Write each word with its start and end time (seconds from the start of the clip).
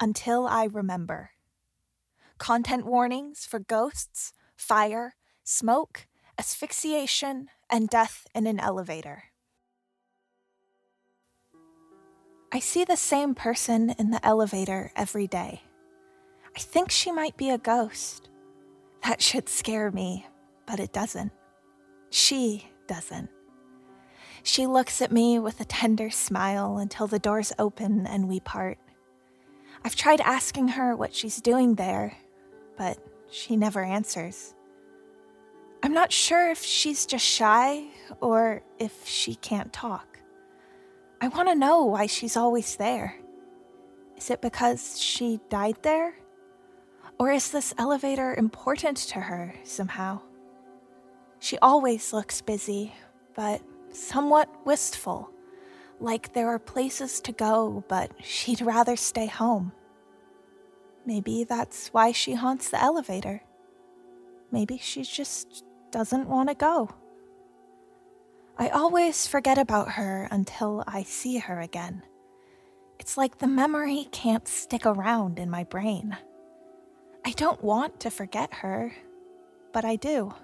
Until 0.00 0.46
I 0.46 0.64
remember. 0.64 1.30
Content 2.38 2.86
warnings 2.86 3.44
for 3.46 3.58
ghosts, 3.58 4.32
fire, 4.56 5.16
smoke, 5.42 6.06
asphyxiation, 6.38 7.48
and 7.68 7.88
death 7.88 8.26
in 8.34 8.46
an 8.46 8.60
elevator. 8.60 9.24
I 12.52 12.60
see 12.60 12.84
the 12.84 12.96
same 12.96 13.34
person 13.34 13.90
in 13.98 14.10
the 14.10 14.24
elevator 14.24 14.92
every 14.96 15.26
day. 15.26 15.62
I 16.56 16.60
think 16.60 16.90
she 16.90 17.12
might 17.12 17.36
be 17.36 17.50
a 17.50 17.58
ghost. 17.58 18.30
That 19.02 19.20
should 19.20 19.48
scare 19.48 19.90
me, 19.90 20.26
but 20.66 20.80
it 20.80 20.92
doesn't. 20.92 21.32
She 22.10 22.68
doesn't. 22.86 23.30
She 24.42 24.66
looks 24.66 25.02
at 25.02 25.12
me 25.12 25.38
with 25.38 25.60
a 25.60 25.64
tender 25.64 26.08
smile 26.10 26.78
until 26.78 27.06
the 27.06 27.18
doors 27.18 27.52
open 27.58 28.06
and 28.06 28.28
we 28.28 28.40
part. 28.40 28.78
I've 29.88 29.96
tried 29.96 30.20
asking 30.20 30.68
her 30.68 30.94
what 30.94 31.14
she's 31.14 31.40
doing 31.40 31.76
there, 31.76 32.14
but 32.76 32.98
she 33.30 33.56
never 33.56 33.82
answers. 33.82 34.54
I'm 35.82 35.94
not 35.94 36.12
sure 36.12 36.50
if 36.50 36.62
she's 36.62 37.06
just 37.06 37.24
shy 37.24 37.84
or 38.20 38.60
if 38.78 39.06
she 39.06 39.34
can't 39.34 39.72
talk. 39.72 40.18
I 41.22 41.28
want 41.28 41.48
to 41.48 41.54
know 41.54 41.84
why 41.84 42.04
she's 42.04 42.36
always 42.36 42.76
there. 42.76 43.14
Is 44.18 44.28
it 44.28 44.42
because 44.42 45.00
she 45.00 45.40
died 45.48 45.78
there? 45.80 46.16
Or 47.18 47.32
is 47.32 47.50
this 47.50 47.72
elevator 47.78 48.34
important 48.34 48.98
to 48.98 49.20
her 49.20 49.54
somehow? 49.64 50.20
She 51.38 51.56
always 51.60 52.12
looks 52.12 52.42
busy, 52.42 52.92
but 53.34 53.62
somewhat 53.90 54.50
wistful, 54.66 55.30
like 55.98 56.34
there 56.34 56.48
are 56.48 56.58
places 56.58 57.22
to 57.22 57.32
go, 57.32 57.84
but 57.88 58.10
she'd 58.22 58.60
rather 58.60 58.94
stay 58.94 59.24
home. 59.28 59.72
Maybe 61.08 61.42
that's 61.42 61.88
why 61.88 62.12
she 62.12 62.34
haunts 62.34 62.68
the 62.68 62.78
elevator. 62.78 63.40
Maybe 64.52 64.76
she 64.76 65.04
just 65.04 65.64
doesn't 65.90 66.28
want 66.28 66.50
to 66.50 66.54
go. 66.54 66.90
I 68.58 68.68
always 68.68 69.26
forget 69.26 69.56
about 69.56 69.92
her 69.92 70.28
until 70.30 70.84
I 70.86 71.04
see 71.04 71.38
her 71.38 71.60
again. 71.60 72.02
It's 72.98 73.16
like 73.16 73.38
the 73.38 73.46
memory 73.46 74.08
can't 74.12 74.46
stick 74.46 74.84
around 74.84 75.38
in 75.38 75.48
my 75.48 75.64
brain. 75.64 76.14
I 77.24 77.30
don't 77.30 77.64
want 77.64 78.00
to 78.00 78.10
forget 78.10 78.52
her, 78.56 78.92
but 79.72 79.86
I 79.86 79.96
do. 79.96 80.34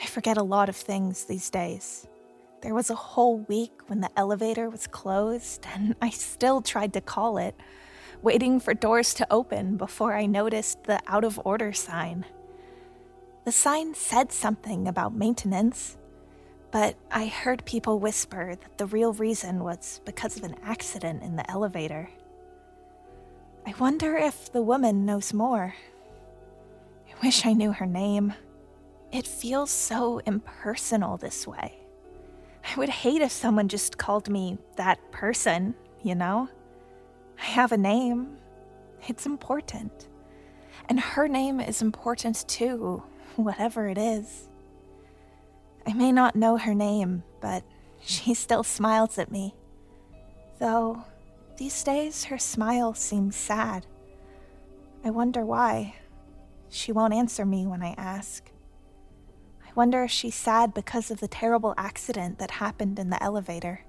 I 0.00 0.06
forget 0.06 0.38
a 0.38 0.42
lot 0.42 0.70
of 0.70 0.74
things 0.74 1.26
these 1.26 1.50
days. 1.50 2.08
There 2.62 2.74
was 2.74 2.90
a 2.90 2.96
whole 2.96 3.38
week 3.38 3.82
when 3.86 4.00
the 4.00 4.10
elevator 4.16 4.68
was 4.68 4.88
closed, 4.88 5.64
and 5.72 5.94
I 6.02 6.10
still 6.10 6.62
tried 6.62 6.94
to 6.94 7.00
call 7.00 7.38
it, 7.38 7.54
waiting 8.22 8.60
for 8.60 8.72
doors 8.72 9.12
to 9.14 9.26
open 9.30 9.76
before 9.76 10.14
I 10.14 10.26
noticed 10.26 10.84
the 10.84 11.00
out 11.06 11.24
of 11.24 11.40
order 11.44 11.72
sign. 11.72 12.24
The 13.44 13.52
sign 13.52 13.94
said 13.94 14.30
something 14.30 14.86
about 14.86 15.14
maintenance, 15.14 15.96
but 16.70 16.96
I 17.10 17.26
heard 17.26 17.64
people 17.64 17.98
whisper 17.98 18.54
that 18.54 18.78
the 18.78 18.86
real 18.86 19.12
reason 19.12 19.64
was 19.64 20.00
because 20.04 20.36
of 20.36 20.44
an 20.44 20.56
accident 20.62 21.22
in 21.22 21.36
the 21.36 21.50
elevator. 21.50 22.08
I 23.66 23.74
wonder 23.78 24.16
if 24.16 24.52
the 24.52 24.62
woman 24.62 25.04
knows 25.04 25.32
more. 25.32 25.74
I 27.08 27.24
wish 27.24 27.44
I 27.44 27.52
knew 27.52 27.72
her 27.72 27.86
name. 27.86 28.34
It 29.10 29.26
feels 29.26 29.70
so 29.70 30.20
impersonal 30.20 31.16
this 31.16 31.46
way. 31.46 31.74
I 32.64 32.78
would 32.78 32.88
hate 32.88 33.22
if 33.22 33.32
someone 33.32 33.68
just 33.68 33.98
called 33.98 34.30
me 34.30 34.58
that 34.76 34.98
person, 35.10 35.74
you 36.02 36.14
know? 36.14 36.48
I 37.38 37.44
have 37.44 37.72
a 37.72 37.76
name. 37.76 38.36
It's 39.08 39.26
important. 39.26 40.08
And 40.88 41.00
her 41.00 41.28
name 41.28 41.60
is 41.60 41.82
important 41.82 42.44
too, 42.48 43.02
whatever 43.36 43.88
it 43.88 43.98
is. 43.98 44.48
I 45.86 45.92
may 45.92 46.12
not 46.12 46.36
know 46.36 46.56
her 46.56 46.74
name, 46.74 47.24
but 47.40 47.64
she 48.00 48.34
still 48.34 48.62
smiles 48.62 49.18
at 49.18 49.30
me. 49.30 49.54
Though, 50.58 51.04
these 51.56 51.82
days 51.82 52.24
her 52.24 52.38
smile 52.38 52.94
seems 52.94 53.36
sad. 53.36 53.86
I 55.04 55.10
wonder 55.10 55.44
why. 55.44 55.96
She 56.68 56.92
won't 56.92 57.14
answer 57.14 57.44
me 57.44 57.66
when 57.66 57.82
I 57.82 57.94
ask. 57.98 58.50
I 59.66 59.70
wonder 59.74 60.04
if 60.04 60.10
she's 60.10 60.34
sad 60.34 60.72
because 60.72 61.10
of 61.10 61.20
the 61.20 61.28
terrible 61.28 61.74
accident 61.76 62.38
that 62.38 62.52
happened 62.52 62.98
in 62.98 63.10
the 63.10 63.22
elevator. 63.22 63.84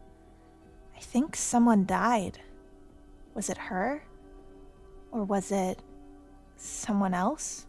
I 0.95 0.99
think 0.99 1.35
someone 1.35 1.85
died. 1.85 2.39
Was 3.33 3.49
it 3.49 3.57
her? 3.57 4.03
Or 5.11 5.23
was 5.23 5.51
it 5.51 5.79
someone 6.55 7.13
else? 7.13 7.65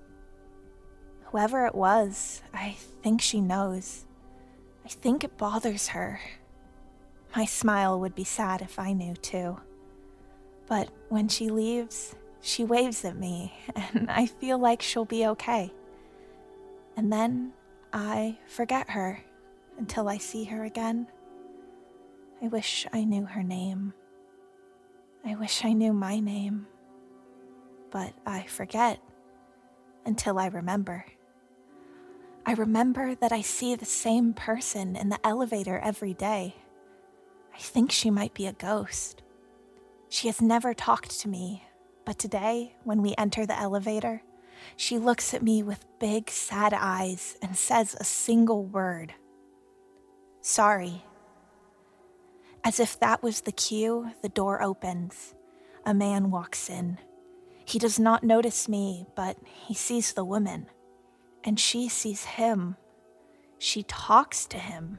Whoever 1.26 1.66
it 1.66 1.74
was, 1.74 2.42
I 2.52 2.76
think 3.02 3.20
she 3.20 3.40
knows. 3.40 4.04
I 4.84 4.88
think 4.88 5.24
it 5.24 5.36
bothers 5.36 5.88
her. 5.88 6.20
My 7.34 7.44
smile 7.44 7.98
would 7.98 8.14
be 8.14 8.24
sad 8.24 8.62
if 8.62 8.78
I 8.78 8.92
knew 8.92 9.14
too. 9.14 9.58
But 10.66 10.90
when 11.08 11.28
she 11.28 11.48
leaves, 11.50 12.14
she 12.40 12.64
waves 12.64 13.04
at 13.04 13.16
me, 13.16 13.54
and 13.74 14.10
I 14.10 14.26
feel 14.26 14.58
like 14.58 14.82
she'll 14.82 15.04
be 15.04 15.26
okay. 15.26 15.72
And 16.96 17.12
then 17.12 17.52
I 17.92 18.38
forget 18.46 18.90
her 18.90 19.20
until 19.78 20.08
I 20.08 20.18
see 20.18 20.44
her 20.44 20.64
again. 20.64 21.08
I 22.42 22.48
wish 22.48 22.86
I 22.92 23.04
knew 23.04 23.24
her 23.24 23.42
name. 23.42 23.94
I 25.26 25.34
wish 25.34 25.64
I 25.64 25.72
knew 25.72 25.92
my 25.92 26.20
name. 26.20 26.66
But 27.90 28.12
I 28.26 28.44
forget 28.44 29.00
until 30.04 30.38
I 30.38 30.46
remember. 30.46 31.06
I 32.46 32.52
remember 32.52 33.14
that 33.14 33.32
I 33.32 33.40
see 33.40 33.74
the 33.74 33.84
same 33.84 34.34
person 34.34 34.96
in 34.96 35.08
the 35.08 35.24
elevator 35.24 35.78
every 35.78 36.12
day. 36.12 36.56
I 37.54 37.58
think 37.58 37.90
she 37.90 38.10
might 38.10 38.34
be 38.34 38.46
a 38.46 38.52
ghost. 38.52 39.22
She 40.08 40.26
has 40.28 40.42
never 40.42 40.74
talked 40.74 41.18
to 41.20 41.28
me, 41.28 41.64
but 42.04 42.18
today, 42.18 42.76
when 42.84 43.00
we 43.00 43.14
enter 43.16 43.46
the 43.46 43.58
elevator, 43.58 44.22
she 44.76 44.98
looks 44.98 45.32
at 45.32 45.42
me 45.42 45.62
with 45.62 45.86
big, 45.98 46.30
sad 46.30 46.74
eyes 46.74 47.36
and 47.40 47.56
says 47.56 47.96
a 47.98 48.04
single 48.04 48.64
word 48.64 49.14
Sorry. 50.46 51.02
As 52.64 52.80
if 52.80 52.98
that 53.00 53.22
was 53.22 53.42
the 53.42 53.52
cue, 53.52 54.10
the 54.22 54.30
door 54.30 54.62
opens. 54.62 55.34
A 55.84 55.92
man 55.92 56.30
walks 56.30 56.70
in. 56.70 56.98
He 57.66 57.78
does 57.78 57.98
not 57.98 58.24
notice 58.24 58.68
me, 58.68 59.06
but 59.14 59.36
he 59.44 59.74
sees 59.74 60.14
the 60.14 60.24
woman. 60.24 60.66
And 61.44 61.60
she 61.60 61.90
sees 61.90 62.24
him. 62.24 62.76
She 63.58 63.82
talks 63.82 64.46
to 64.46 64.58
him. 64.58 64.98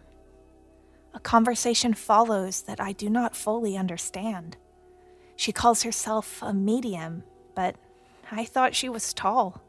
A 1.16 1.20
conversation 1.20 1.96
follows 1.96 2.62
that 2.64 2.80
I 2.80 2.92
do 2.92 3.10
not 3.10 3.36
fully 3.36 3.76
understand. 3.76 4.58
She 5.36 5.52
calls 5.52 5.82
herself 5.82 6.42
a 6.44 6.54
medium, 6.54 7.24
but 7.56 7.78
I 8.32 8.46
thought 8.46 8.76
she 8.76 8.90
was 8.90 9.14
tall. 9.14 9.64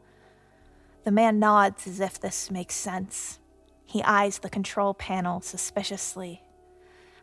The 1.03 1.11
man 1.11 1.39
nods 1.39 1.87
as 1.87 1.99
if 1.99 2.19
this 2.19 2.51
makes 2.51 2.75
sense. 2.75 3.39
He 3.85 4.03
eyes 4.03 4.39
the 4.39 4.49
control 4.49 4.93
panel 4.93 5.41
suspiciously. 5.41 6.43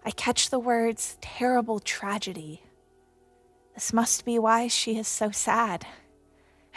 I 0.04 0.10
catch 0.10 0.50
the 0.50 0.58
words 0.58 1.16
terrible 1.20 1.80
tragedy. 1.80 2.62
This 3.74 3.92
must 3.92 4.24
be 4.24 4.38
why 4.38 4.68
she 4.68 4.98
is 4.98 5.08
so 5.08 5.30
sad. 5.30 5.86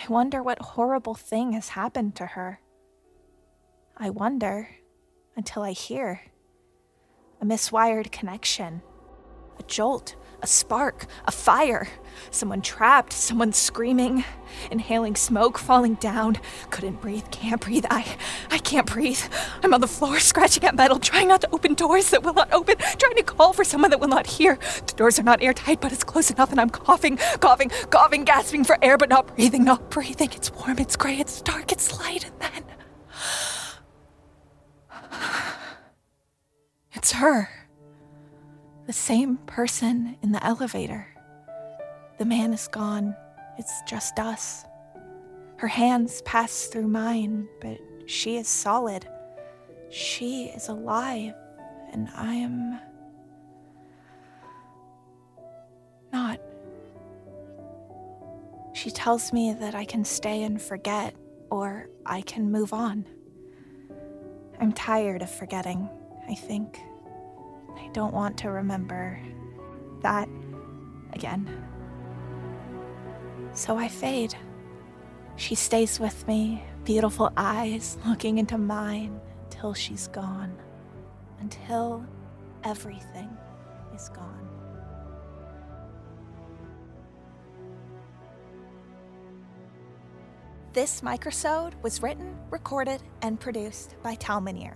I 0.02 0.12
wonder 0.12 0.42
what 0.42 0.60
horrible 0.60 1.16
thing 1.16 1.52
has 1.54 1.70
happened 1.70 2.16
to 2.16 2.26
her. 2.26 2.60
I 3.98 4.10
wonder 4.10 4.70
until 5.36 5.64
I 5.64 5.72
hear 5.72 6.22
a 7.42 7.46
miswired 7.46 8.12
connection, 8.12 8.82
a 9.60 9.64
jolt 9.64 10.16
a 10.42 10.48
spark, 10.48 11.06
a 11.26 11.32
fire. 11.32 11.88
Someone 12.32 12.62
trapped, 12.62 13.14
someone 13.14 13.54
screaming, 13.54 14.24
inhaling 14.72 15.16
smoke, 15.16 15.58
falling 15.58 15.96
down. 15.96 16.38
Couldn't 16.70 17.02
breathe, 17.02 17.26
can't 17.32 17.62
breathe. 17.62 17.86
I 17.90 18.18
I 18.52 18.58
can't 18.60 18.86
breathe. 18.86 19.22
I'm 19.64 19.74
on 19.74 19.82
the 19.82 19.88
floor, 19.88 20.20
scratching 20.20 20.64
at 20.64 20.76
metal, 20.76 21.00
trying 21.00 21.28
not 21.28 21.42
to 21.42 21.50
open 21.52 21.74
doors 21.74 22.10
that 22.12 22.24
will 22.24 22.34
not 22.34 22.52
open, 22.52 22.78
trying 22.78 23.16
to 23.16 23.24
call 23.24 23.54
for 23.54 23.64
someone 23.64 23.90
that 23.92 24.00
will 24.00 24.08
not 24.08 24.28
hear. 24.28 24.58
The 24.88 24.94
doors 24.96 25.20
are 25.20 25.24
not 25.24 25.42
airtight, 25.42 25.82
but 25.82 25.92
it's 25.92 26.04
close 26.04 26.30
enough, 26.32 26.52
and 26.52 26.60
I'm 26.60 26.70
coughing, 26.70 27.18
coughing, 27.40 27.70
coughing, 27.90 28.24
gasping 28.24 28.64
for 28.64 28.78
air, 28.84 28.98
but 28.98 29.10
not 29.10 29.36
breathing, 29.36 29.64
not 29.64 29.90
breathing. 29.90 30.32
It's 30.34 30.52
warm, 30.52 30.80
it's 30.80 30.96
gray, 30.96 31.18
it's 31.20 31.42
dark, 31.42 31.72
it's 31.72 32.00
light, 32.00 32.26
and 32.26 32.40
then. 32.40 32.64
It's 36.94 37.12
her. 37.12 37.67
The 38.88 38.94
same 38.94 39.36
person 39.46 40.16
in 40.24 40.32
the 40.32 40.42
elevator. 40.46 41.06
The 42.20 42.26
man 42.26 42.54
is 42.54 42.70
gone. 42.70 43.18
It's 43.58 43.82
just 43.86 44.18
us. 44.18 44.64
Her 45.58 45.68
hands 45.68 46.22
pass 46.22 46.68
through 46.68 46.88
mine, 46.88 47.50
but 47.60 47.80
she 48.06 48.38
is 48.38 48.48
solid. 48.48 49.06
She 49.90 50.46
is 50.46 50.70
alive, 50.70 51.34
and 51.92 52.08
I 52.16 52.36
am 52.36 52.80
not. 56.14 56.40
She 58.74 58.90
tells 58.90 59.34
me 59.34 59.52
that 59.52 59.76
I 59.76 59.84
can 59.84 60.06
stay 60.06 60.44
and 60.44 60.62
forget, 60.62 61.14
or 61.52 61.90
I 62.06 62.22
can 62.22 62.50
move 62.54 62.72
on. 62.72 63.06
I'm 64.62 64.72
tired 64.72 65.22
of 65.22 65.30
forgetting, 65.30 65.90
I 66.30 66.36
think. 66.36 66.80
I 67.78 67.90
don't 67.94 68.14
want 68.14 68.38
to 68.40 68.50
remember 68.50 69.20
that 70.02 70.28
again. 71.14 71.48
So 73.54 73.78
I 73.78 73.88
fade. 73.88 74.36
She 75.36 75.56
stays 75.56 76.00
with 76.00 76.28
me, 76.28 76.64
beautiful 76.84 77.32
eyes 77.38 77.98
looking 78.06 78.38
into 78.38 78.58
mine 78.58 79.20
till 79.50 79.74
she's 79.74 80.08
gone. 80.08 80.56
Until 81.40 82.06
everything 82.64 83.30
is 83.96 84.10
gone. 84.10 84.48
This 90.74 91.02
microsode 91.02 91.74
was 91.82 92.04
written, 92.04 92.38
recorded, 92.52 93.02
and 93.22 93.40
produced 93.40 93.96
by 94.04 94.16
Talmanier. 94.16 94.76